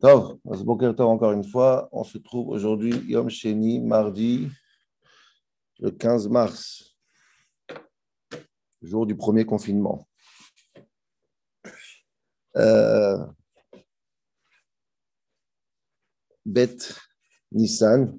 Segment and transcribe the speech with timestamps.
[0.00, 4.48] Tov, encore une fois, on se trouve aujourd'hui, Yom Sheni, mardi,
[5.78, 6.94] le 15 mars,
[8.80, 10.06] jour du premier confinement.
[12.56, 13.18] Euh,
[17.52, 18.18] Nissan,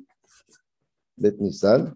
[1.18, 1.94] Bet Nissan.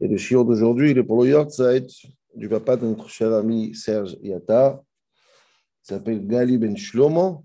[0.00, 1.86] Et le chiot d'aujourd'hui, est pour le Yortzeit
[2.34, 4.80] du papa de notre cher ami Serge Yata.
[5.82, 7.44] Il s'appelle Gali Ben Shlomo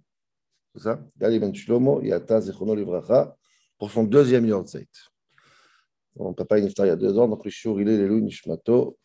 [0.75, 0.99] c'est ça?
[1.17, 3.35] Gali Ben Shlomo, Yata Zechono Livracha,
[3.77, 4.89] pour son deuxième Yortzeit.
[6.17, 8.97] Mon papa est il y a deux ans, donc le shiur, il est l'élu Nishmato,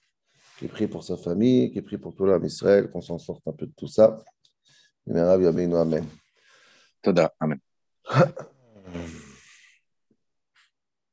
[0.58, 3.52] qui pris pour sa famille, qui pris pour tout l'âme Israël, qu'on s'en sorte un
[3.52, 4.22] peu de tout ça.
[5.08, 6.06] Amen.
[7.02, 7.58] Toda, Amen.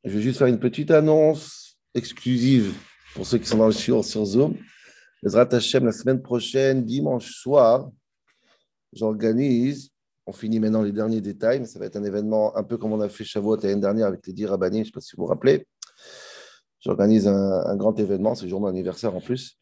[0.04, 2.74] Je vais juste faire une petite annonce exclusive
[3.14, 4.58] pour ceux qui sont dans le shiur sur Zoom.
[5.24, 7.90] Les Hashem, la semaine prochaine, dimanche soir,
[8.94, 9.92] j'organise
[10.28, 12.92] on finit maintenant les derniers détails, mais ça va être un événement un peu comme
[12.92, 15.16] on a fait Shavuot l'année dernière avec les dix rabbinés, je ne sais pas si
[15.16, 15.66] vous vous rappelez.
[16.82, 19.58] J'organise un, grand événement, c'est le jour de mon anniversaire en plus.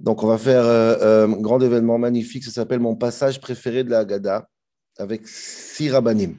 [0.00, 3.84] Donc, on va faire euh, euh, un grand événement magnifique, ça s'appelle Mon passage préféré
[3.84, 4.48] de la Haggadah,
[4.98, 6.36] avec six rabbinim.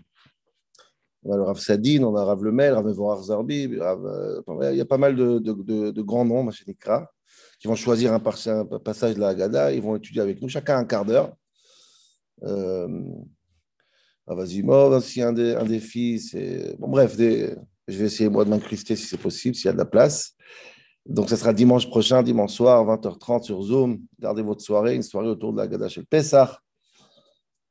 [1.23, 4.81] On a le Rav Sadin, on a Rav Lemel, Rav Mevorach Zarbi, euh, il y
[4.81, 7.11] a pas mal de, grands noms, Machenikra,
[7.59, 10.85] qui vont choisir un, passage de la Haggadah, ils vont étudier avec nous, chacun un
[10.85, 11.35] quart d'heure.
[14.27, 16.19] Avazimov aussi un, des, un défi.
[16.79, 19.77] Bon, bref, je vais essayer moi de m'incruster si c'est possible, s'il y a de
[19.77, 20.35] la place.
[21.05, 23.99] Donc, ce sera dimanche prochain, dimanche soir, 20h30 sur Zoom.
[24.19, 26.59] Gardez votre soirée, une soirée autour de la Gadash el Pessah.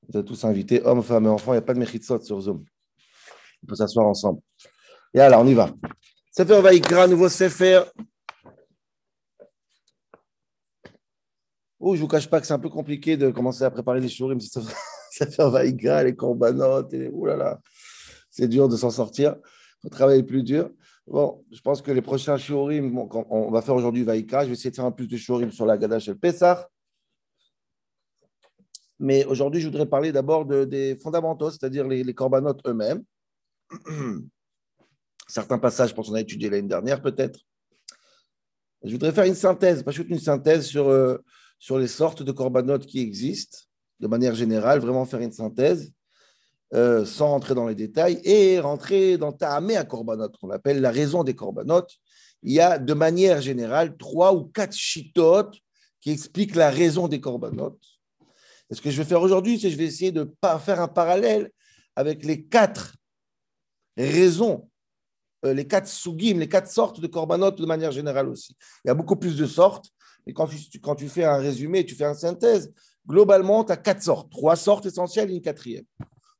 [0.09, 1.53] Vous êtes tous invités, hommes, femmes et enfants.
[1.53, 2.65] Il n'y a pas de mechitsot sur Zoom.
[3.63, 4.41] On peut s'asseoir ensemble.
[5.13, 5.71] Et alors, on y va.
[6.31, 7.83] Sefer Vaikra, nouveau Sefer.
[11.81, 14.01] Oh, je ne vous cache pas que c'est un peu compliqué de commencer à préparer
[14.01, 14.39] les shurim
[15.19, 17.61] ça fait Vaïga, les corbanotes, et oulala,
[18.31, 19.37] c'est dur de s'en sortir.
[19.45, 20.71] Il faut travailler plus dur.
[21.07, 24.55] Bon, je pense que les prochains shurim, bon, on va faire aujourd'hui Vaïka, je vais
[24.55, 26.69] essayer de faire un plus de shurim sur la Gadash et le Pessah.
[28.99, 33.05] Mais aujourd'hui, je voudrais parler d'abord de, des fondamentaux, c'est-à-dire les, corbanotes eux-mêmes.
[35.29, 37.39] Certains passages, pour qu'on a étudié l'année dernière, peut-être.
[38.83, 41.19] Je voudrais faire une synthèse, pas juste une synthèse sur, euh,
[41.59, 43.59] sur les sortes de corbanotes qui existent
[44.01, 45.93] de manière générale, vraiment faire une synthèse
[46.75, 50.91] euh, sans rentrer dans les détails et rentrer dans Tahamé à Korbanot, qu'on appelle la
[50.91, 51.87] raison des Korbanot.
[52.43, 55.57] Il y a de manière générale trois ou quatre chitotes
[56.01, 57.79] qui expliquent la raison des Korbanot.
[58.73, 60.29] ce que je vais faire aujourd'hui, c'est que je vais essayer de
[60.65, 61.51] faire un parallèle
[61.95, 62.97] avec les quatre
[63.97, 64.69] raisons,
[65.47, 68.57] euh, les quatre sugim, les quatre sortes de Korbanot de manière générale aussi.
[68.85, 69.87] Il y a beaucoup plus de sortes,
[70.27, 72.73] mais quand tu, quand tu fais un résumé, tu fais une synthèse,
[73.07, 74.31] globalement, tu as quatre sortes.
[74.31, 75.85] Trois sortes essentielles et une quatrième.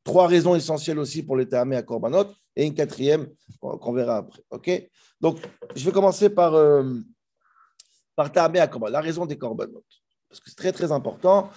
[0.03, 3.29] Trois raisons essentielles aussi pour les Tahamé à Korbanot et une quatrième
[3.61, 4.43] qu'on verra après.
[4.51, 4.89] OK?
[5.21, 5.39] Donc,
[5.75, 6.95] je vais commencer par, euh,
[8.15, 9.85] par à Korbanot, la raison des Korbanot.
[10.29, 11.49] Parce que c'est très, très important.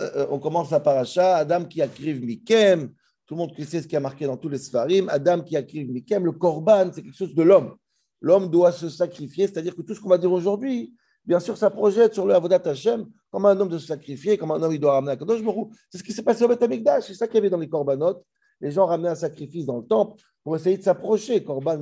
[0.00, 2.92] Euh, euh, on commence la paracha, Adam qui écrive Mikem,
[3.26, 5.90] tout le monde sait ce qui a marqué dans tous les Sfarim, Adam qui écrive
[5.90, 7.76] Mikem, le Korban, c'est quelque chose de l'homme.
[8.20, 10.94] L'homme doit se sacrifier, c'est-à-dire que tout ce qu'on va dire aujourd'hui,
[11.26, 14.52] bien sûr, ça projette sur le Avodat Hashem comme un homme de se sacrifier, comme
[14.52, 15.42] un homme il doit ramener un Kadosh
[15.90, 16.64] C'est ce qui s'est passé au Beth
[17.02, 18.24] c'est ça qu'il y avait dans les Korbanot.
[18.60, 21.78] Les gens ramenaient un sacrifice dans le temple pour essayer de s'approcher, Korban,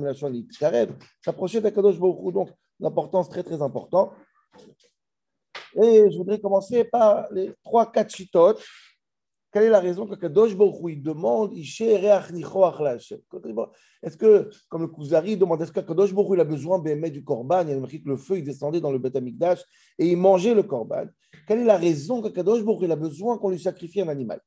[1.23, 4.11] s'approcher d'Akadosh Baruch Donc, l'importance très très important.
[5.81, 8.61] Et je voudrais commencer par les trois, quatre chitotes
[9.55, 11.77] quelle est la raison que Kadosh Baruch demande Est-ce
[14.17, 17.61] que, comme le Kuzari demande, est-ce que Kadosh Baruch il a besoin du korban?
[17.61, 19.61] Il y a que le feu il descendait dans le Beth Amikdash
[19.97, 21.05] et il mangeait le korban.
[21.47, 24.41] Quelle est la raison que Kadosh Baruch a besoin qu'on lui sacrifie un animal?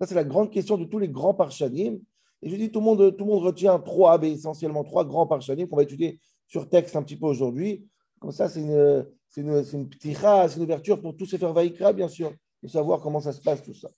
[0.00, 2.00] Ça, c'est la grande question de tous les grands parchanim.
[2.42, 5.68] Et je dis, tout le monde, tout le monde retient trois, essentiellement trois grands parchanim
[5.68, 6.18] qu'on va étudier
[6.48, 7.86] sur texte un petit peu aujourd'hui.
[8.18, 12.32] Comme ça, c'est une, c'est une, c'est une, ouverture pour tous ces faire bien sûr,
[12.62, 13.88] de savoir comment ça se passe tout ça.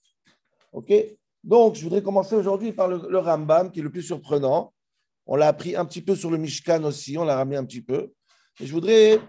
[0.71, 0.93] OK?
[1.43, 4.73] Donc, je voudrais commencer aujourd'hui par le, Rambam, qui est le plus surprenant.
[5.25, 7.81] On l'a appris un petit peu sur le Mishkan aussi, on l'a ramené un petit
[7.81, 8.11] peu.
[8.59, 9.19] Et je voudrais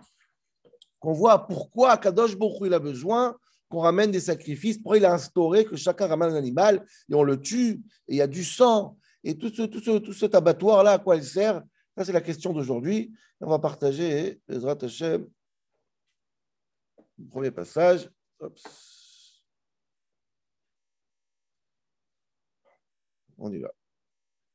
[0.99, 3.37] qu'on voit pourquoi Kadosh Baruch il a besoin
[3.69, 7.23] qu'on ramène des sacrifices, pourquoi il a instauré que chacun ramène un animal et on
[7.23, 10.35] le tue, et il y a du sang, et tout, ce, tout, ce, tout cet
[10.35, 11.63] abattoir-là, à quoi il sert?
[11.97, 13.13] Ça, c'est la question d'aujourd'hui.
[13.41, 15.27] On va partager, Ezrat Hashem,
[17.19, 18.09] le premier passage.
[23.43, 23.73] On y va.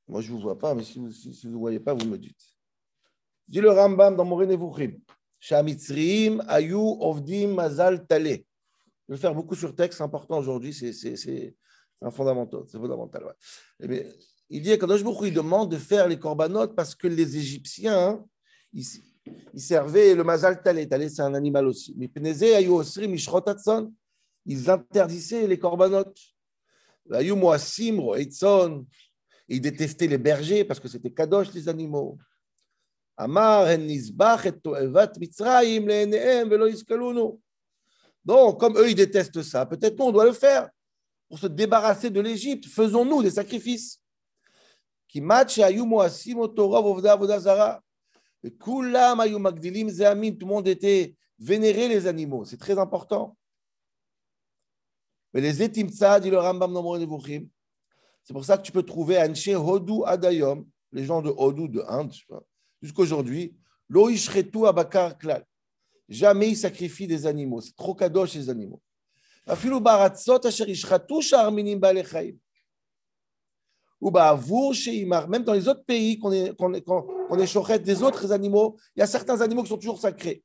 [0.07, 1.09] Moi, je ne vous vois pas, mais si vous
[1.49, 2.41] ne voyez pas, vous me dites.
[3.45, 4.97] Dit le Rambam dans Moré Nevuchim.
[5.39, 8.43] Shamitzrim, Ayu, Ovdim, Mazal, Tale.
[9.07, 10.73] Je vais faire beaucoup sur texte, c'est important aujourd'hui.
[10.73, 11.55] C'est
[12.01, 12.61] un fondamental.
[12.67, 13.25] C'est fondamental.
[13.81, 14.07] Ouais.
[14.49, 18.23] il dit Kadosh il demande de faire les corbanotes parce que les Égyptiens,
[18.71, 18.85] ils,
[19.55, 20.87] servaient le mazal talé.
[20.87, 21.93] Talé, c'est un animal aussi.
[21.97, 22.09] Mais
[24.45, 26.36] ils interdisaient les corbanotes.
[29.49, 32.17] Ils détestaient les bergers parce que c'était kadosh les animaux.
[38.25, 40.69] Donc, comme eux, ils détestent ça, peut-être nous, on doit le faire
[41.27, 42.65] pour se débarrasser de l'Égypte.
[42.67, 44.01] Faisons-nous des sacrifices.
[45.11, 45.23] Tout
[48.83, 52.45] le monde était vénéré les animaux.
[52.45, 53.37] C'est très important.
[55.33, 56.81] Mais les etimtsa, dit le Rambam dans
[58.27, 61.81] c'est pour ça que tu peux trouver Anche Hodu Adayom, les gens de Hodu, de
[61.87, 62.11] Inde,
[62.81, 63.55] jusqu'aujourd'hui,
[63.87, 65.45] Loishretu Abakar Klal.
[66.09, 67.61] Jamais ils sacrifient des animaux.
[67.61, 68.81] C'est trop kadosh les animaux.
[71.79, 72.33] Balechaim.
[74.01, 77.37] Ou même dans les autres pays qu'on est, qu'on
[77.79, 80.43] des autres animaux, il y a certains animaux qui sont toujours sacrés.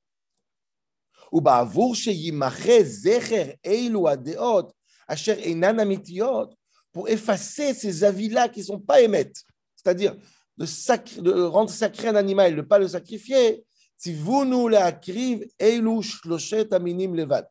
[1.41, 4.71] Ba'avour sheyimache zecher eilu adeot
[5.09, 6.51] asher einan amitiot
[6.93, 9.43] pour effacer ces avis-là qui ne sont pas émettes.
[9.77, 10.15] C'est-à-dire
[10.59, 13.65] de, de, rendre sacré un animal, de ne pas le sacrifier.
[13.97, 17.49] Si vous nous l'akriv, aminim levad.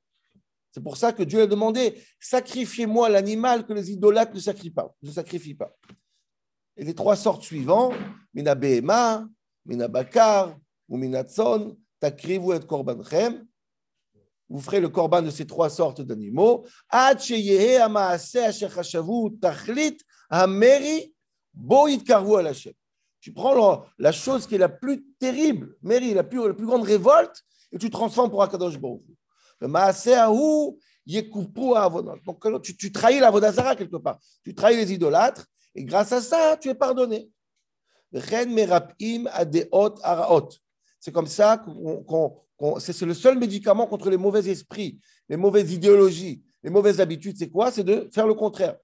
[0.71, 4.93] C'est pour ça que Dieu a demandé sacrifiez-moi l'animal que les idolâtres ne sacrifient pas.
[5.01, 5.75] Ne sacrifient pas.
[6.77, 7.93] Et les trois sortes suivantes
[8.33, 9.27] mina behema,
[9.65, 10.57] mina bakar
[10.87, 11.23] ou mina
[11.99, 13.45] takrivu et korbanchem
[14.51, 16.65] vous ferez le corban de ces trois sortes d'animaux.
[23.21, 26.83] Tu prends la chose qui est la plus terrible, Mary, la plus, la plus grande
[26.83, 29.01] révolte, et tu transformes pour Akadosh Baruch.
[29.61, 29.67] Le
[32.25, 34.19] Donc tu, tu trahis la Vodazara quelque part.
[34.43, 35.45] Tu trahis les idolâtres,
[35.75, 37.29] et grâce à ça, tu es pardonné.
[40.99, 42.37] C'est comme ça qu'on
[42.79, 44.99] c'est le seul médicament contre les mauvais esprits,
[45.29, 47.37] les mauvaises idéologies, les mauvaises habitudes.
[47.37, 47.71] C'est quoi?
[47.71, 48.75] C'est de faire le contraire.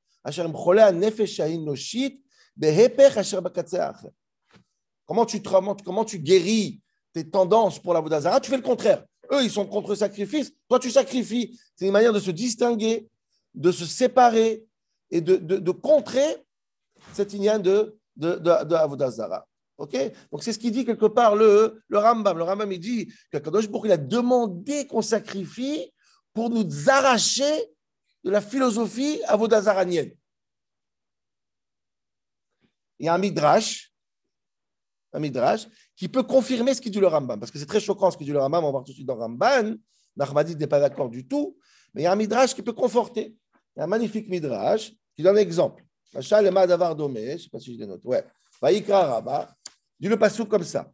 [5.06, 6.82] Comment tu, comment tu guéris
[7.14, 9.06] tes tendances pour la Vodazara Tu fais le contraire.
[9.32, 10.52] Eux, ils sont contre le sacrifice.
[10.68, 11.60] Toi, tu sacrifies.
[11.76, 13.08] C'est une manière de se distinguer,
[13.54, 14.66] de se séparer
[15.12, 16.46] et de, contrer
[17.14, 18.40] cette ligne de, de
[19.78, 22.38] Donc c'est ce qu'il dit quelque part le, le Rambam.
[22.38, 25.94] Le Rambam, il dit qu'Akadosh il a demandé qu'on sacrifie
[26.34, 27.72] pour nous arracher
[28.24, 30.12] de la philosophie avodazaranienne.
[33.00, 33.94] Il y a un midrash,
[35.14, 38.10] un midrash qui peut confirmer ce qu'il dit le Rambam, parce que c'est très choquant
[38.10, 39.76] ce qu'il dit le Rambam, on va tout de suite dans Ramban.
[40.16, 41.56] Nachmadi n'est pas d'accord du tout,
[41.94, 43.36] mais il y a un midrash qui peut conforter.
[43.76, 45.86] Il y a un magnifique midrash qui donne un exemple.
[46.14, 47.84] Machal Madavar Domé, je ne sais pas si je
[50.00, 50.92] Dis le passou comme ça.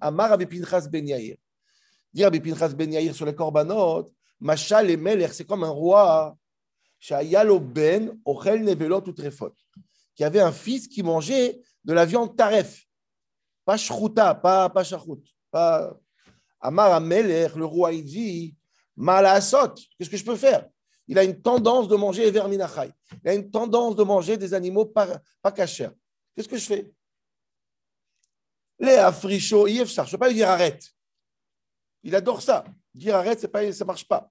[0.00, 1.36] Amar Pinchas Ben Yair.
[2.12, 6.36] Dire Rabbi Pinchas Ben Yair sur les korbanot, Machal et Meler, c'est comme un roi.
[7.00, 9.52] Shayalo Ben, Ochel Nevelot ou Trefot.
[10.14, 12.86] Qui avait un fils qui mangeait de la viande taref.
[13.64, 15.22] Pas shruta, pas, pas shachout.
[15.50, 15.98] Pas...
[16.60, 18.54] Amar Ameler, le roi, il dit
[18.96, 20.68] Malasot, qu'est-ce que je peux faire?
[21.08, 22.92] Il a une tendance de manger verminachai.
[23.24, 25.90] Il a une tendance de manger des animaux pas cachers.
[26.34, 26.92] Qu'est-ce que je fais?
[28.78, 30.90] Les africho, je ne peux pas lui dire arrête.
[32.02, 32.64] Il adore ça.
[32.94, 34.30] Dire arrête, ça ne marche pas.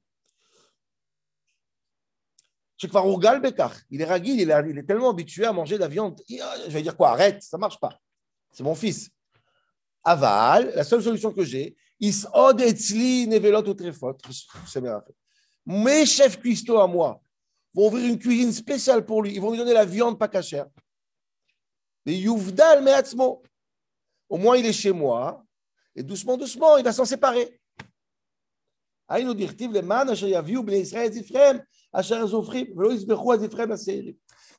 [2.83, 6.21] Il est raguil, il est, il est tellement habitué à manger de la viande.
[6.27, 7.99] Je vais dire quoi Arrête, ça ne marche pas.
[8.51, 9.09] C'est mon fils.
[10.03, 11.77] Aval, la seule solution que j'ai,
[15.65, 17.21] Mes chefs cuistots à moi
[17.73, 19.33] vont ouvrir une cuisine spéciale pour lui.
[19.35, 20.65] Ils vont lui donner la viande pas cachère.
[22.05, 22.83] Mais Yuvdal.
[24.29, 25.43] Au moins, il est chez moi.
[25.95, 27.59] Et doucement, doucement, il va s'en séparer.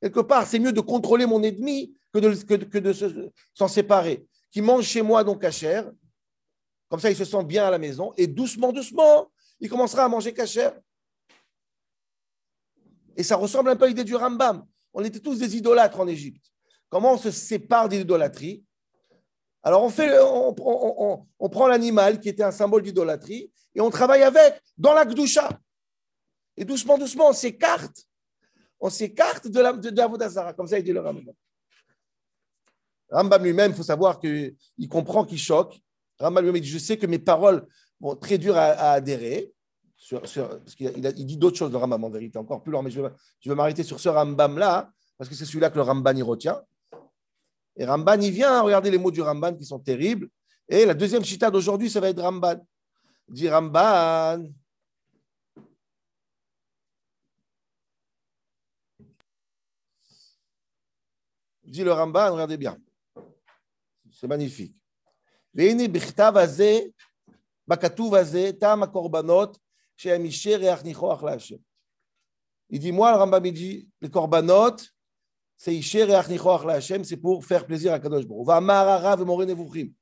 [0.01, 4.27] Quelque part, c'est mieux de contrôler mon ennemi que de, que, que de s'en séparer.
[4.51, 5.91] Qui mange chez moi, donc cachère.
[6.91, 8.13] Comme ça, il se sent bien à la maison.
[8.19, 10.79] Et doucement, doucement, il commencera à manger cachère.
[13.17, 14.67] Et ça ressemble un peu à l'idée du Rambam.
[14.93, 16.52] On était tous des idolâtres en Égypte.
[16.93, 18.63] Comment on se sépare d'idolâtrie?
[19.63, 24.61] Alors, on, fait, on, prend l'animal qui était un symbole d'idolâtrie et on travaille avec
[24.77, 25.59] dans la Gdusha.
[26.55, 28.05] Et doucement, doucement, on s'écarte.
[28.79, 31.33] On s'écarte de la, de, comme ça il dit le Rambam.
[33.11, 34.55] Rambam lui-même, il faut savoir qu'il
[34.91, 35.81] comprend qu'il choque.
[36.19, 37.67] Rambam lui-même dit Je sais que mes paroles
[38.01, 39.51] vont très dures à, adhérer.
[40.11, 43.83] il, dit d'autres choses, le Rambam, en vérité, encore plus loin, mais je vais, m'arrêter
[43.83, 46.61] sur ce Rambam-là, parce que c'est celui-là que le Ramban y retient.
[47.77, 50.29] Et Ramban, il vient, regardez les mots du Ramban qui sont terribles.
[50.69, 52.67] Et la deuxième chita d'aujourd'hui, ça va être Ramban.
[53.29, 54.45] Dit Ramban.
[61.65, 62.77] Dit le Ramban, regardez bien.
[64.11, 64.77] C'est magnifique.
[65.55, 65.77] Il
[72.79, 74.77] dit, moi, le Rambam, il dit, les korbanot,
[75.65, 78.47] c'est la c'est pour faire plaisir à Kadosh Baruch.
[78.47, 79.93] Va Rav Moré Nevuchim.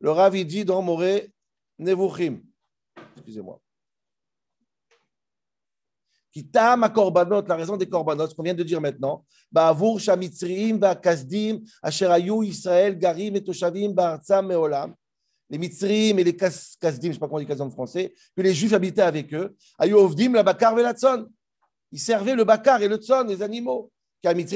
[0.00, 1.30] Le Rav, il dit dans Moré
[1.78, 2.40] Nevuchim.
[3.16, 3.60] Excusez-moi.
[6.32, 11.60] Kitam korbanot, la raison des korbanot, ce qu'on vient de dire maintenant, Ba'avur shamitzriim va'kazdim,
[11.82, 12.08] asher
[12.44, 14.94] Israël garim et toshavim ba'artzam me'olam.
[15.50, 18.14] Les mitzriim et les kasdim, je ne sais pas comment on dit kasdim en français,
[18.34, 21.28] que les juifs habitaient avec eux, ayu ovdim la bakar ve'latzon.
[21.90, 23.92] Ils servaient le bakar et le tzon, les animaux.
[24.24, 24.48] Ils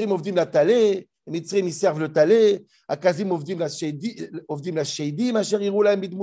[1.73, 2.07] servent le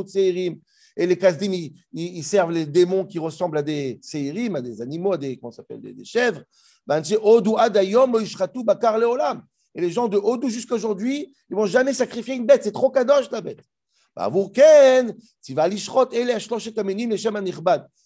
[0.07, 0.59] seirim.
[0.97, 1.53] Et les Kasdim,
[1.93, 5.41] ils, servent les démons qui ressemblent à des séirim, à des animaux, à des,
[6.05, 6.45] chèvres.
[9.75, 12.63] Et les gens de Odou jusqu'à aujourd'hui, ils ne vont jamais sacrifier une bête.
[12.63, 13.65] C'est trop kadosh la bête.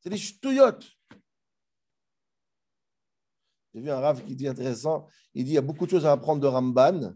[0.00, 0.86] C'est des ch'touillottes.
[3.74, 6.06] J'ai vu un Rav qui dit intéressant, il dit il y a beaucoup de choses
[6.06, 7.14] à apprendre de Ramban,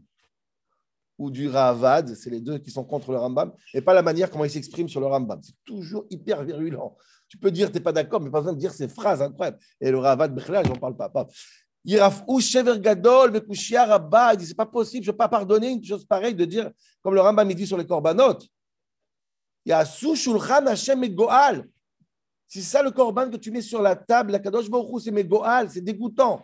[1.22, 4.30] ou du Ravad, c'est les deux qui sont contre le Rambam, et pas la manière
[4.30, 5.40] comment il s'exprime sur le Rambam.
[5.42, 6.96] C'est toujours hyper virulent.
[7.28, 9.58] Tu peux dire tu n'es pas d'accord, mais pas besoin de dire ces phrases incroyables.
[9.80, 11.08] Et le Ravad, je n'en parle pas.
[11.08, 11.26] pas.
[11.84, 16.44] Gadol, il dit c'est pas possible, je ne peux pas pardonner une chose pareille de
[16.44, 16.70] dire,
[17.00, 18.38] comme le Rambam il dit sur les Korbanot.
[19.64, 21.68] Yasu Shulchan Hashem Goal.
[22.54, 25.70] C'est ça le Korban que tu mets sur la table, la Kadosh Baruch c'est Megoal,
[25.70, 26.42] c'est dégoûtant.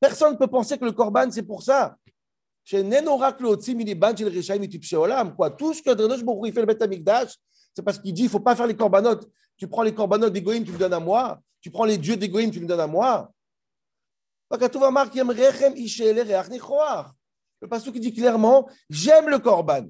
[0.00, 1.98] Personne ne peut penser que le Korban c'est pour ça.
[5.36, 7.34] Quoi, tout ce que Kadosh Baruch fait le Beth Amikdash,
[7.74, 9.28] c'est parce qu'il dit il ne faut pas faire les corbanotes.
[9.58, 11.42] Tu prends les corbanotes d'Egoïm, tu me donnes à moi.
[11.60, 13.30] Tu prends les dieux d'Egoïm, tu me donnes à moi.
[14.50, 14.58] Le
[17.68, 19.84] pasteur qui dit clairement J'aime le corban.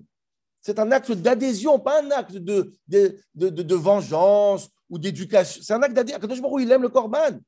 [0.61, 5.63] C'est un acte d'adhésion, pas un acte de vengeance ou d'éducation.
[5.63, 7.39] C'est un acte Baruch il aime le corban.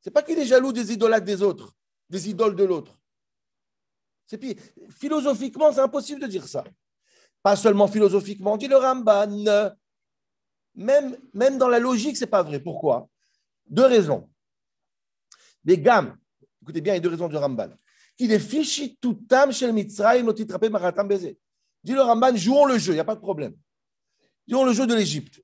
[0.00, 1.74] C'est pas qu'il est jaloux des idolâtres des autres,
[2.08, 2.98] des idoles de l'autre.
[4.26, 4.40] C'est
[4.90, 6.64] philosophiquement, c'est impossible de dire ça.
[7.42, 9.74] Pas seulement philosophiquement, dit le Ramban.
[10.74, 12.58] Même, même dans la logique, c'est pas vrai.
[12.58, 13.08] Pourquoi?
[13.66, 14.28] Deux raisons.
[15.64, 16.16] Les gammes,
[16.62, 17.68] écoutez bien, a deux raisons du Ramban.
[18.16, 18.98] Qu'il est fichi
[19.50, 20.32] chez le Mitzrayim,
[20.70, 21.08] maratam.
[21.08, 23.54] Dit le Ramban, jouons le jeu, il n'y a pas de problème.
[24.48, 25.43] Jouons le jeu de l'Égypte.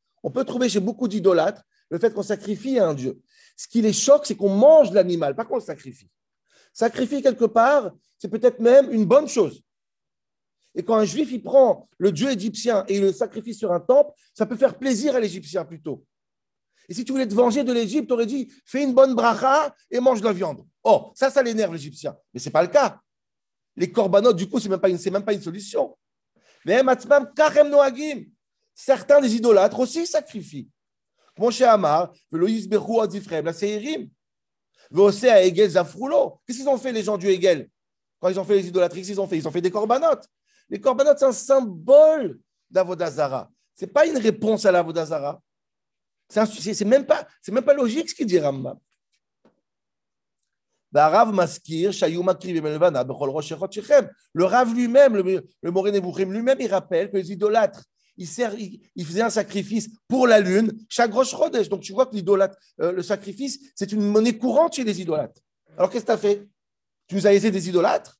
[0.23, 3.21] on peut trouver chez beaucoup d'idolâtres le fait qu'on sacrifie à un dieu.
[3.57, 6.09] Ce qui les choque, c'est qu'on mange l'animal, pas qu'on le sacrifie.
[6.73, 9.61] Sacrifier quelque part, c'est peut-être même une bonne chose.
[10.73, 13.81] Et quand un juif il prend le dieu égyptien et il le sacrifie sur un
[13.81, 16.05] temple, ça peut faire plaisir à l'égyptien plutôt.
[16.87, 19.73] Et si tu voulais te venger de l'Égypte, tu aurais dit fais une bonne bracha
[19.89, 20.65] et mange de la viande.
[20.83, 22.17] Oh, ça, ça l'énerve l'égyptien.
[22.33, 22.99] Mais ce n'est pas le cas.
[23.75, 25.97] Les corbanotes, du coup, ce n'est même, pas une, même pas une solution.
[26.65, 26.83] Mais
[28.73, 30.69] certains des idolâtres aussi sacrifient.
[31.37, 34.09] Mon cher Amar, la Seirim.
[34.93, 37.69] Qu'est-ce qu'ils ont fait les gens du Hegel
[38.19, 39.37] Quand ils ont fait les idolâtries, qu'ils ont fait?
[39.37, 40.27] Ils ont fait des corbanotes.
[40.69, 43.49] Les corbanotes, c'est un symbole d'Avodazara.
[43.75, 45.41] Ce n'est pas une réponse à l'Avodazara.
[46.29, 48.77] C'est même, pas, même pas logique ce qu'il dit Rambam.
[50.93, 50.99] Le
[54.43, 57.83] Rav lui-même, le, le Moré lui-même, il rappelle que les idolâtres
[58.17, 61.69] il, sert, il, faisait un sacrifice pour la lune, chaque roche Chodesh.
[61.69, 65.41] Donc tu vois que l'idolâtre, euh, le sacrifice, c'est une monnaie courante chez les idolâtres.
[65.77, 66.47] Alors qu'est-ce que tu as fait?
[67.07, 68.19] Tu nous as laissé des idolâtres?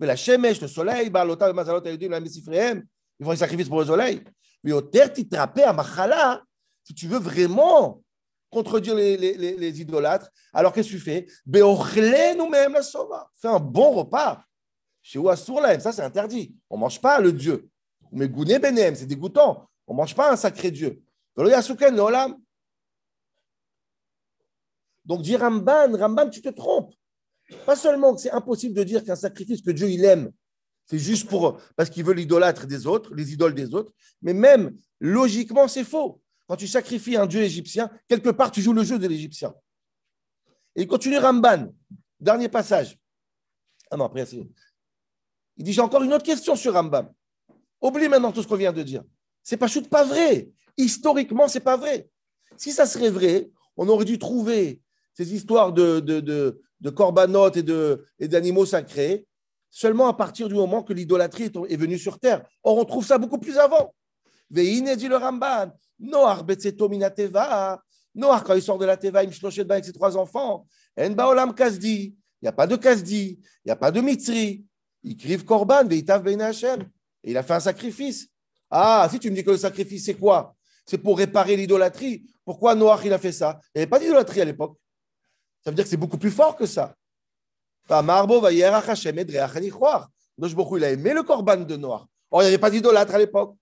[0.00, 2.84] Mais la Shemesh, le soleil, Balota, Mazalot, la Messifrehem,
[3.20, 4.22] ils font un sacrifice pour le soleil.
[4.64, 6.42] Mais au terre, tu à Machala,
[6.84, 8.02] si tu veux vraiment
[8.50, 11.26] contredire les, les, les, idolâtres, alors qu'est-ce que tu fais?
[11.46, 13.30] Nous-mêmes la sova.
[13.40, 14.44] Fais un bon repas.
[15.02, 16.54] Chez Ouassourlaim, ça c'est interdit.
[16.70, 17.68] On ne mange pas le Dieu.
[18.12, 19.68] Mais Gouné Benem, c'est dégoûtant.
[19.86, 21.02] On ne mange pas un sacré Dieu.
[25.04, 26.94] Donc, dit Ramban, Ramban, tu te trompes.
[27.66, 30.30] Pas seulement que c'est impossible de dire qu'un sacrifice que Dieu il aime,
[30.86, 31.28] c'est juste
[31.76, 36.20] parce qu'il veut l'idolâtre des autres, les idoles des autres, mais même logiquement, c'est faux.
[36.46, 39.54] Quand tu sacrifies un dieu égyptien, quelque part, tu joues le jeu de l'égyptien.
[40.76, 41.72] Et il continue Ramban,
[42.20, 42.98] dernier passage.
[43.90, 44.26] Ah non, après,
[45.56, 47.10] il dit J'ai encore une autre question sur Rambam.
[47.80, 49.02] Oublie maintenant tout ce qu'on vient de dire.
[49.42, 50.50] C'est pas pas vrai.
[50.76, 52.08] Historiquement, c'est pas vrai.
[52.56, 54.80] Si ça serait vrai, on aurait dû trouver
[55.14, 59.26] ces histoires de, de, corbanotes et d'animaux sacrés
[59.70, 62.46] seulement à partir du moment que l'idolâtrie est venue sur terre.
[62.62, 63.94] Or, on trouve ça beaucoup plus avant.
[64.50, 67.82] Veine dit le Ramban, Noach betzeto minateva,
[68.14, 70.66] Noach quand il sort de la teva, il me avec ses trois enfants.
[70.98, 74.62] En baolam kasdi, il n'y a pas de kasdi, il n'y a pas de mitzri.
[75.02, 76.82] Il crive korban, veitav bein Hashem.
[77.24, 78.28] Et il a fait un sacrifice.
[78.70, 80.54] Ah, si tu me dis que le sacrifice, c'est quoi?
[80.86, 82.24] C'est pour réparer l'idolâtrie.
[82.44, 83.58] Pourquoi Noach, il a fait ça?
[83.74, 84.76] Il n'y avait pas d'idolâtrie à l'époque.
[85.64, 86.94] Ça veut dire que c'est beaucoup plus fort que ça.
[87.88, 88.82] Marbo il a
[90.90, 92.08] aimé le corban de Noir.
[92.30, 93.56] Or, il n'y avait pas d'idolâtre à l'époque.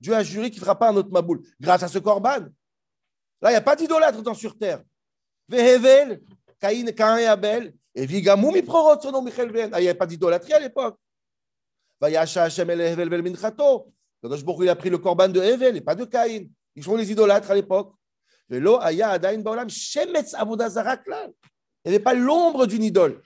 [0.00, 2.40] Dieu a juré qu'il ne fera pas un autre maboul grâce à ce corban.
[3.40, 4.82] Là, il n'y a pas d'idolâtre dans sur terre.
[5.52, 6.20] Vehevel,
[6.58, 10.06] Caïn, Cain et Abel, et Vigamou, mi prorot son nom, Michel il n'y avait pas
[10.06, 10.96] d'idolâtrie à l'époque.
[12.00, 13.92] Vayasha Hashem el Hevel vel minchato.
[14.24, 16.48] il a pris le corban de Hevel et pas de Caïn.
[16.74, 17.92] Ils sont les idolâtres à l'époque.
[18.50, 18.68] Il n'y
[21.86, 23.22] avait pas l'ombre d'une idole.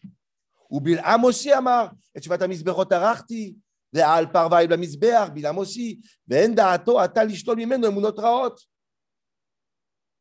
[0.69, 1.95] Ou Bilham aussi amar.
[2.15, 3.57] Et tu vas ta misberot arachti.
[3.93, 5.31] Ve'al parvaï la misbeach.
[5.31, 6.01] Bilham aussi.
[6.27, 8.57] Ve'en da'ato atal ishtol mimeno emunot raot.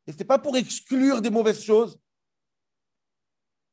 [0.07, 1.99] Et ce n'était pas pour exclure des mauvaises choses.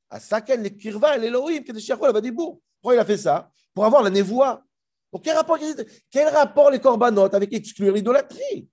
[0.10, 2.62] À Saken, les kirva, l'Elohim, qui était la Vadibou.
[2.80, 4.63] Pourquoi il a fait ça Pour avoir la névoie.
[5.12, 5.58] Donc, quel rapport,
[6.10, 8.67] quel rapport les corbanotes avec exclure l'idolâtrie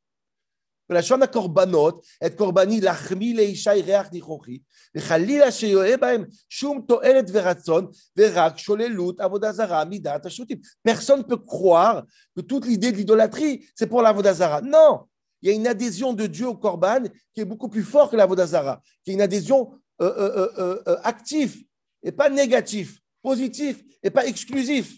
[0.90, 4.59] ולשון הקורבנות, את קורבני להחמיא לאישה ריח ניחוחי,
[4.96, 7.87] וחלילה שיהיה בהם שום תועלת ורצון,
[8.18, 10.59] ורק שוללות עבודה זרה מדעת השוטים.
[10.88, 12.02] Personne peut croire
[12.37, 14.61] que toute l'idée de l'idolâtrie, c'est pour l'avodah zara.
[14.61, 15.04] Non,
[15.41, 18.15] il y a une adhésion de Dieu au korban qui est beaucoup plus fort que
[18.15, 19.71] l'avodah zara, qui est une adhésion
[20.02, 21.63] euh, euh, euh, active
[22.04, 24.97] et pas négative, positive et pas exclusif.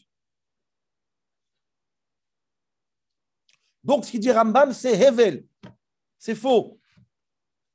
[3.84, 5.45] Donc, ce qu'il dit Rambam, c'est Hevel.
[6.19, 6.80] C'est faux.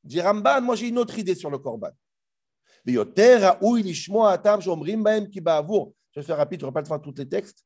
[0.05, 1.91] Dit Ramban, moi j'ai une autre idée sur le korban.
[2.87, 3.05] Je vais
[6.23, 7.65] faire rapide, je ne vais pas faire tous les textes,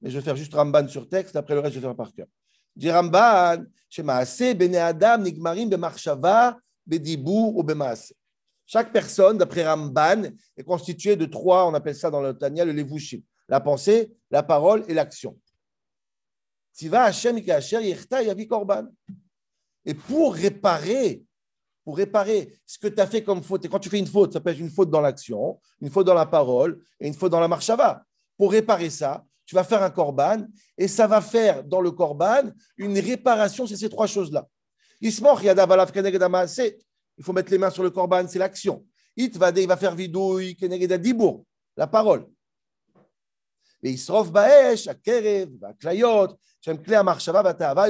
[0.00, 2.14] mais je vais faire juste Ramban sur texte, après le reste, je vais faire par
[2.14, 2.26] cœur.
[2.74, 3.64] Dit Ramban,
[3.98, 5.24] Adam
[7.54, 7.64] ou
[8.66, 10.22] Chaque personne, d'après Ramban,
[10.56, 14.42] est constituée de trois, on appelle ça dans le Tania le levushim, la pensée, la
[14.42, 15.38] parole et l'action.
[19.84, 21.22] Et pour réparer,
[21.84, 24.32] pour réparer ce que tu as fait comme faute, et quand tu fais une faute,
[24.32, 27.32] ça peut être une faute dans l'action, une faute dans la parole et une faute
[27.32, 28.04] dans la marchava.
[28.38, 30.46] Pour réparer ça, tu vas faire un korban
[30.78, 34.46] et ça va faire dans le korban une réparation sur ces trois choses-là.
[35.00, 35.34] Il faut
[37.32, 38.86] mettre les mains sur le korban, c'est l'action.
[39.16, 40.56] Il va faire vidouille,
[41.76, 42.26] la parole.
[43.84, 43.96] Et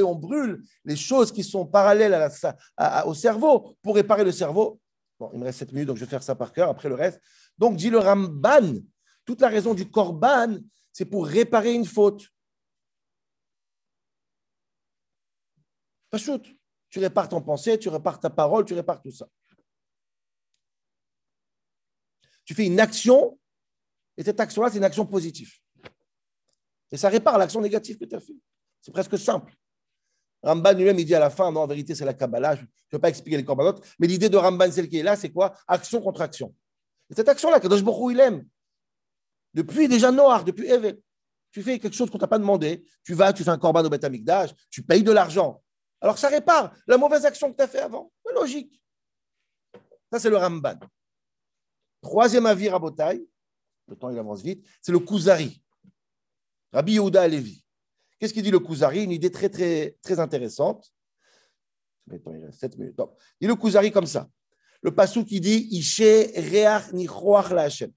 [0.03, 2.31] on brûle les choses qui sont parallèles
[2.77, 4.81] à au cerveau pour réparer le cerveau.
[5.21, 6.95] Bon, il me reste 7 minutes, donc je vais faire ça par cœur, après le
[6.95, 7.21] reste.
[7.59, 8.81] Donc, dit le Ramban,
[9.27, 10.57] toute la raison du korban,
[10.93, 12.29] c'est pour réparer une faute.
[16.11, 16.19] Pas
[16.91, 19.27] Tu répares ton pensée, tu répares ta parole, tu répares tout ça.
[22.45, 23.39] Tu fais une action,
[24.17, 25.51] et cette action-là, c'est une action positive.
[26.91, 28.37] Et ça répare l'action négative que tu as fait.
[28.83, 29.55] C'est presque simple.
[30.43, 32.67] Ramban lui-même, il dit à la fin, non, en vérité, c'est la Kabbalah, je ne
[32.91, 35.55] vais pas expliquer les corbanotes, mais l'idée de Ramban, celle qui est là, c'est quoi?
[35.69, 36.55] Action contre action.
[37.09, 38.47] Et cette action-là, Kadosh Baruch il aime.
[39.55, 40.99] Depuis déjà Noir, depuis Eve,
[41.51, 43.91] tu fais quelque chose qu'on t'a pas demandé, tu vas, tu fais un corban au
[43.91, 44.07] Beth
[44.71, 45.63] tu payes de l'argent.
[46.01, 48.11] Alors ça répare la mauvaise action que tu as fait avant.
[48.25, 48.83] C'est logique.
[50.11, 50.79] Ça, c'est le Ramban.
[52.01, 53.25] Troisième avis, Rabotai,
[53.87, 55.63] le temps il avance vite, c'est le Kuzari.
[56.73, 57.65] Rabbi Yehuda Alevi.
[58.19, 59.05] Qu'est-ce qu'il dit le Kuzari?
[59.05, 60.93] Une idée très, très, très intéressante.
[62.11, 62.19] Il
[63.41, 64.29] dit le Kuzari comme ça.
[64.83, 66.01] Le passou qui dit Ishe
[66.35, 67.93] Reach la Hashem.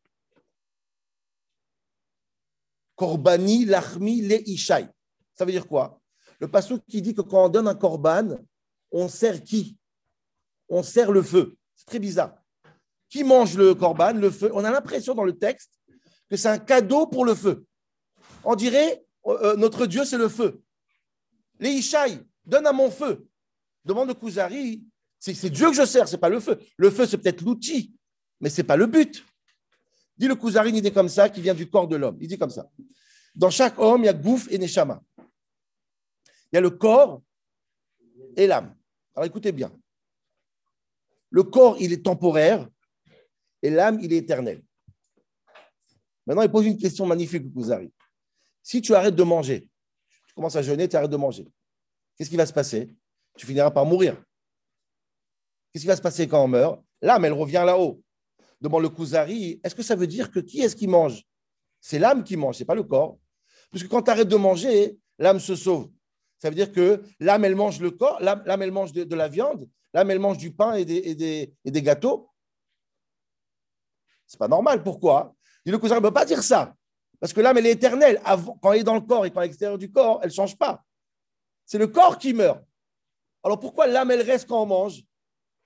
[2.95, 4.87] Korbani Lachmi Le Ishai.
[5.33, 5.99] Ça veut dire quoi?
[6.39, 8.37] Le passou qui dit que quand on donne un korban,
[8.91, 9.77] on sert qui?
[10.69, 11.55] On sert le feu.
[11.75, 12.35] C'est très bizarre.
[13.09, 14.49] Qui mange le korban, le feu?
[14.53, 15.79] On a l'impression dans le texte
[16.29, 17.65] que c'est un cadeau pour le feu.
[18.43, 20.61] On dirait, euh, euh, notre Dieu, c'est le feu.
[21.59, 23.27] Les Ishaï, donne à mon feu.
[23.83, 24.83] Demande le Kuzari,
[25.19, 26.59] c'est Dieu que je sers, c'est pas le feu.
[26.77, 27.93] Le feu, c'est peut-être l'outil,
[28.39, 29.25] mais c'est pas le but.
[30.17, 32.17] Dit le Kuzari une idée comme ça qui vient du corps de l'homme.
[32.21, 32.69] Il dit comme ça.
[33.35, 35.01] Dans chaque homme, il y a Gouf et Neshama.
[35.17, 37.21] Il y a le corps
[38.37, 38.75] et l'âme.
[39.13, 39.77] Alors écoutez bien.
[41.29, 42.67] Le corps, il est temporaire
[43.61, 44.63] et l'âme, il est éternel.
[46.25, 47.91] Maintenant, il pose une question magnifique, Kuzari.
[48.63, 49.69] Si tu arrêtes de manger,
[50.27, 51.47] tu commences à jeûner, tu arrêtes de manger,
[52.15, 52.95] qu'est-ce qui va se passer?
[53.37, 54.15] Tu finiras par mourir.
[55.71, 56.81] Qu'est-ce qui va se passer quand on meurt?
[57.01, 58.01] L'âme, elle revient là-haut.
[58.61, 61.23] Demande le Kuzari, est-ce que ça veut dire que qui est-ce qui mange?
[61.81, 63.17] C'est l'âme qui mange, ce n'est pas le corps.
[63.69, 65.89] Puisque quand tu arrêtes de manger, l'âme se sauve.
[66.37, 69.67] Ça veut dire que l'âme, elle mange le corps, l'âme, elle mange de, la viande,
[69.93, 72.29] l'âme, elle mange du pain et des, et des, et des gâteaux.
[74.27, 74.83] C'est pas normal.
[74.83, 75.35] Pourquoi?
[75.65, 76.75] Le cousin ne peut pas dire ça.
[77.19, 78.21] Parce que l'âme, elle est éternelle.
[78.61, 80.29] quand elle est dans le corps et quand elle est à l'extérieur du corps, elle
[80.29, 80.83] ne change pas.
[81.65, 82.63] C'est le corps qui meurt.
[83.43, 85.03] Alors pourquoi l'âme, elle reste quand on mange?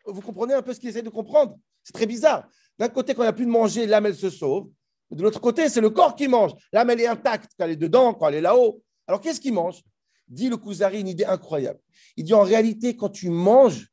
[0.05, 1.57] Vous comprenez un peu ce qu'il essaie de comprendre?
[1.83, 2.47] C'est très bizarre.
[2.79, 4.69] D'un côté, quand il n'y a plus de manger, l'âme, elle se sauve.
[5.11, 6.53] De l'autre côté, c'est le corps qui mange.
[6.71, 8.81] L'âme, elle est intacte quand elle est dedans, quand elle est là-haut.
[9.05, 9.83] Alors qu'est-ce qui mange?
[10.27, 11.79] Dit le Kuzari une idée incroyable.
[12.15, 13.91] Il dit en réalité, quand tu manges,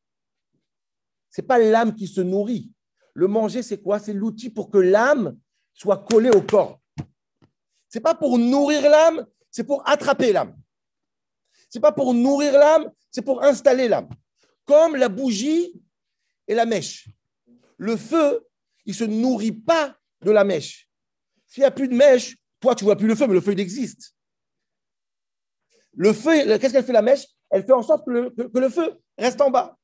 [1.30, 2.70] ce n'est pas l'âme qui se nourrit.
[3.14, 3.98] Le manger, c'est quoi?
[3.98, 5.36] C'est l'outil pour que l'âme
[5.72, 6.80] soit collé au corps.
[7.88, 10.54] Ce n'est pas pour nourrir l'âme, c'est pour attraper l'âme.
[11.70, 14.08] Ce n'est pas pour nourrir l'âme, c'est pour installer l'âme.
[14.66, 15.82] Comme la bougie
[16.46, 17.08] et la mèche.
[17.78, 18.46] Le feu,
[18.86, 20.88] il ne se nourrit pas de la mèche.
[21.46, 23.40] S'il n'y a plus de mèche, toi, tu ne vois plus le feu, mais le
[23.40, 24.14] feu, il existe.
[25.94, 27.26] Le feu, qu'est-ce qu'elle fait la mèche?
[27.50, 29.76] Elle fait en sorte que le, feu reste en bas.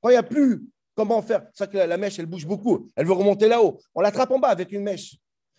[0.00, 0.62] Quand il n'y a plus
[0.98, 2.90] Comment faire C'est que la, mèche, elle bouge beaucoup.
[2.96, 3.78] Elle veut remonter là-haut.
[3.94, 5.14] On l'attrape en bas avec une mèche.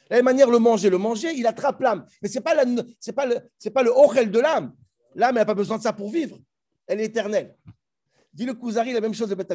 [0.10, 2.06] La même manière, le manger, le manger, il attrape l'âme.
[2.22, 2.56] Mais ce n'est pas,
[3.16, 4.76] pas, le, pas le orel de l'âme.
[5.16, 6.38] L'âme, n'a pas besoin de ça pour vivre.
[6.88, 7.56] Elle est éternelle.
[8.34, 9.54] Dit le Kuzari, la même chose de Beth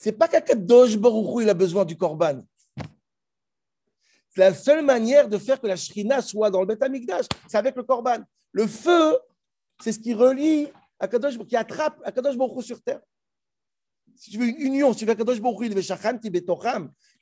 [0.00, 2.42] Ce n'est pas qu'Akadosh Baruchou, il a besoin du korban.
[4.30, 7.26] C'est la seule manière de faire que la shrina soit dans le Beth Amikdash.
[7.48, 8.18] C'est avec le korban.
[8.52, 9.18] Le feu,
[9.82, 13.00] c'est ce qui relie Akadosh, qui attrape Akadosh Baruchou sur terre
[14.20, 15.72] si tu veux une union, si tu veux Kadosh Baruch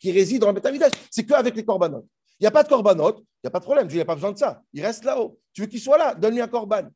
[0.01, 2.07] qui réside dans le Betamidash, c'est qu'avec les korbanot.
[2.41, 4.17] Il n'y a pas de korbanot, il n'y a pas de problème, Dieu n'a pas
[4.17, 4.62] besoin de ça.
[4.73, 5.38] Il reste là-haut.
[5.53, 6.88] Tu veux qu'il soit là, donne-lui un korban.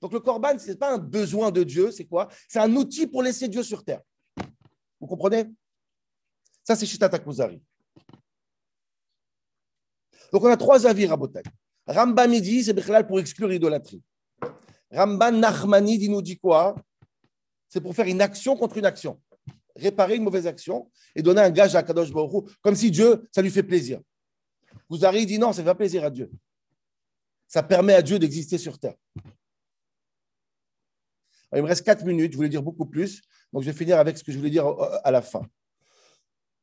[0.00, 2.28] Donc le korban, ce n'est pas un besoin de Dieu, c'est quoi?
[2.48, 4.00] C'est un outil pour laisser Dieu sur terre.
[5.00, 5.46] Vous comprenez?
[6.62, 7.62] Ça, c'est Shitata Kuzari.
[10.32, 11.42] Donc on a trois avis, Rabotai.
[11.86, 14.02] Rambam dit, c'est pour exclure l'idolâtrie.
[14.92, 16.76] Ramban Nachmani dit, nous dit quoi?
[17.68, 19.20] C'est pour faire une action contre une action
[19.76, 23.42] réparer une mauvaise action et donner un gage à Kadosh Baruch comme si Dieu, ça
[23.42, 24.00] lui fait plaisir.
[24.88, 26.30] Vous dit non, ça ne fait pas plaisir à Dieu.
[27.46, 28.94] Ça permet à Dieu d'exister sur terre.
[31.54, 34.16] Il me reste quatre minutes, je voulais dire beaucoup plus, donc je vais finir avec
[34.16, 34.66] ce que je voulais dire
[35.04, 35.42] à la fin.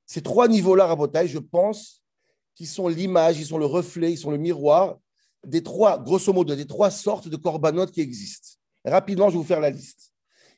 [0.06, 2.02] Ces trois niveaux-là, Rabotai, je pense
[2.56, 4.98] qu'ils sont l'image, ils sont le reflet, ils sont le miroir
[5.46, 8.58] des trois, grosso modo, des trois sortes de corbanotes qui existent.
[8.86, 10.14] Rapidement, je vais vous faire la liste.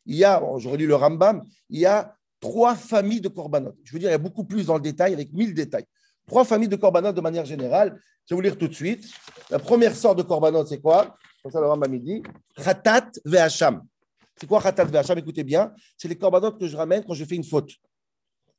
[0.06, 3.76] Il y a, j'aurais lu le Rambam, il y a trois familles de korbanot.
[3.84, 5.86] Je veux dire, il y a beaucoup plus dans le détail, avec mille détails.
[6.26, 8.00] Trois familles de korbanot de manière générale.
[8.26, 9.10] Je vais vous lire tout de suite.
[9.50, 11.18] La première sorte de korbanot, c'est quoi?
[11.42, 12.22] Comme ça, le Rambam dit
[12.56, 13.86] Khatat ve'acham.
[14.40, 15.74] C'est quoi Khatat ve'acham Écoutez bien.
[15.98, 17.72] C'est les korbanot que je ramène quand je fais une faute.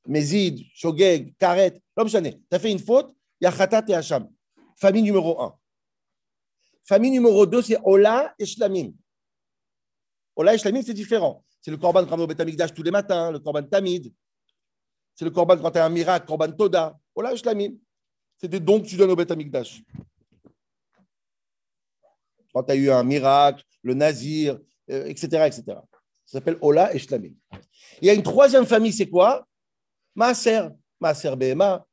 [0.07, 2.17] Mézid, Shogeg, Karet, l'homme Tu
[2.51, 4.29] as fait une faute, il y a Khatat et Hacham.
[4.77, 5.55] Famille numéro un.
[6.85, 8.93] Famille numéro deux, c'est Ola et Shlamim.
[10.35, 11.45] Ola et Shlamim, c'est différent.
[11.61, 14.13] C'est le korban qu'on au Betamikdash tous les matins, le korban Tamid.
[15.15, 16.99] C'est le korban quand tu as un miracle, korban Toda.
[17.15, 17.75] Ola Shlamim.
[18.39, 19.83] C'est des dons que tu donnes au Betamikdash.
[22.53, 24.59] Quand tu as eu un miracle, le nazir,
[24.91, 25.63] euh, etc.
[25.63, 27.33] Ça s'appelle Ola et Shlamim.
[28.01, 29.47] Il y a une troisième famille, c'est quoi?
[30.15, 30.69] Maaser.
[31.01, 31.87] Maaser Behema.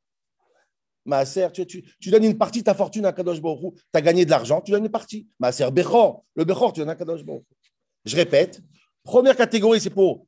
[1.04, 4.24] Maaser, tu, tu, donnes une partie de ta fortune à Kadosh Baruch Tu as gagné
[4.24, 5.26] de l'argent, tu donnes une partie.
[5.38, 6.24] Maaser Bechor.
[6.34, 7.44] Le Bechor, tu donnes à Kadosh Baruch
[8.04, 8.60] Je répète,
[9.08, 10.26] Première catégorie, c'est pour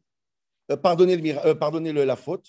[0.71, 2.49] euh, pardonner, le, euh, pardonner la faute.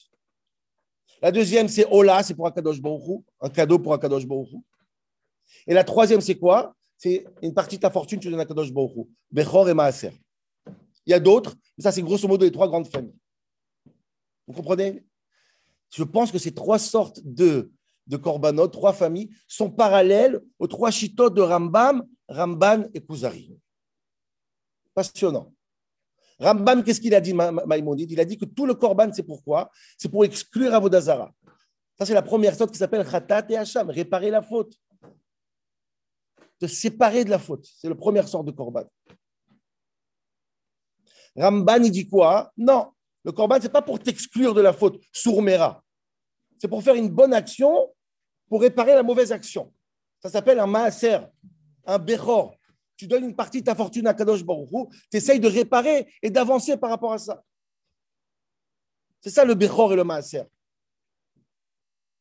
[1.21, 4.47] La deuxième, c'est Ola, c'est pour Akadosh Baruch un cadeau pour Akadosh Baruch
[5.67, 6.73] Et la troisième, c'est quoi?
[7.03, 10.11] C'est une partie de ta fortune, tu donnes à Akadosh Baruch Bechor et Maaser.
[11.03, 13.17] Il y a d'autres, mais ça, c'est grosso modo les trois grandes familles.
[14.45, 15.03] Vous comprenez?
[15.91, 17.71] Je pense que ces trois sortes de,
[18.05, 23.57] de korbanot, trois familles, sont parallèles aux trois chitotes de Rambam, Ramban et Kuzari.
[24.93, 25.51] Passionnant.
[26.37, 29.71] Rambam, qu'est-ce qu'il a dit, Maïmonide Il a dit que tout le korban, c'est pourquoi?
[29.97, 31.33] C'est pour exclure Avodazara.
[31.97, 34.75] Ça, c'est la première sorte qui s'appelle Khatat et Hacham, réparer la faute.
[36.61, 37.67] De séparer de la faute.
[37.77, 38.83] C'est la première sorte de korban.
[41.35, 42.51] Ramban, il dit quoi?
[42.57, 42.91] Non,
[43.23, 45.83] le korban, ce n'est pas pour t'exclure de la faute, sourmera.
[46.59, 47.91] C'est pour faire une bonne action,
[48.47, 49.73] pour réparer la mauvaise action.
[50.21, 51.19] Ça s'appelle un maaser,
[51.85, 52.55] un bechor
[53.01, 54.69] tu donnes une partie de ta fortune à Kadosh Baruch
[55.09, 57.43] tu essayes de réparer et d'avancer par rapport à ça.
[59.19, 60.43] C'est ça le Bechor et le Maaser.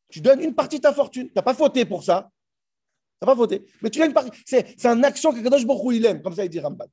[0.09, 1.27] Tu donnes une partie de ta fortune.
[1.27, 2.31] Tu n'as pas fauté pour ça.
[3.21, 3.65] N'as pas fauté.
[3.81, 4.31] Mais tu donnes une.
[4.45, 6.85] C'est, une action que Kadosh Baruch il aime, comme ça il dit Ramban.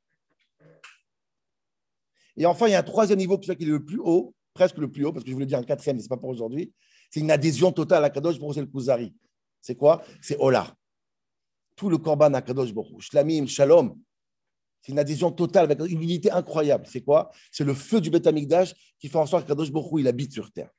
[2.36, 4.90] Et enfin, il y a un troisième niveau qui est le plus haut, presque le
[4.90, 6.72] plus haut, parce que je voulais dire un quatrième, mais ce n'est pas pour aujourd'hui.
[7.10, 9.14] C'est une adhésion totale à Kadosh c'est le Kuzari.
[9.60, 10.02] C'est quoi?
[10.20, 10.72] C'est Ola
[11.78, 13.96] tout le Korban à Kadosh Baruch Shlamim, Shalom.
[14.82, 16.86] C'est une adhésion totale avec une unité incroyable.
[16.86, 17.30] C'est quoi?
[17.52, 20.32] C'est le feu du Beth Amikdash qui fait en sorte que Kadosh Baruch il habite
[20.32, 20.70] sur terre.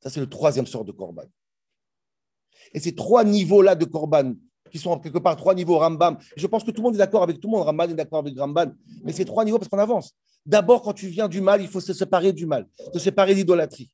[0.00, 1.24] Ça, c'est le troisième sort de Korban.
[2.74, 4.34] Et ces trois niveaux-là de Korban,
[4.70, 7.22] qui sont quelque part trois niveaux Rambam, je pense que tout le monde est d'accord
[7.22, 8.72] avec tout le monde, Rambam est d'accord avec Ramban,
[9.04, 10.14] mais ces trois niveaux parce qu'on avance.
[10.46, 13.90] D'abord, quand tu viens du mal, il faut se séparer du mal, se séparer d'idolâtrie.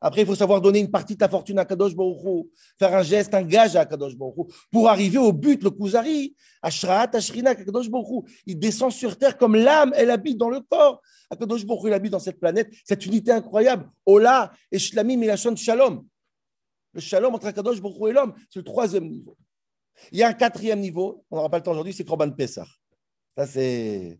[0.00, 2.46] Après, il faut savoir donner une partie de ta fortune à Kadosh Baruch
[2.78, 7.10] faire un geste, un gage à Kadosh Baruch pour arriver au but, le Kuzari, Ashraat,
[7.14, 11.00] Ashrina, Kadosh Baruch Il descend sur terre comme l'âme, elle habite dans le corps.
[11.38, 13.90] Kadosh Baruch il habite dans cette planète, cette unité incroyable.
[14.04, 14.52] Ola
[15.02, 16.04] Milachon Shalom.
[16.92, 19.36] Le Shalom entre Kadosh Baruch et l'homme, c'est le troisième niveau.
[20.12, 22.66] Il y a un quatrième niveau, on n'aura pas le temps aujourd'hui, c'est Korban Pessah.
[23.36, 24.18] Ça, c'est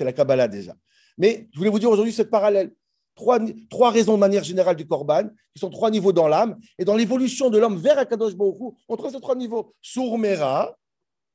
[0.00, 0.74] la Kabbalah déjà.
[1.18, 2.72] Mais je voulais vous dire aujourd'hui ce parallèle
[3.16, 6.58] trois, raisons de manière générale du Korban, qui sont trois niveaux dans l'âme.
[6.78, 9.74] Et dans l'évolution de l'homme vers Akadosh Baruch on trouve ces trois niveaux.
[9.80, 10.76] Sourmera,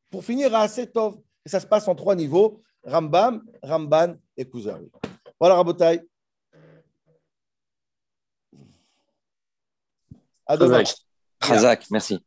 [0.09, 1.17] pour finir à Asetov.
[1.45, 4.91] Et ça se passe en trois niveaux Rambam, Ramban et Kuzari.
[5.39, 6.01] Voilà, Rabotai.
[10.45, 10.57] À
[11.43, 12.19] Chazak, merci.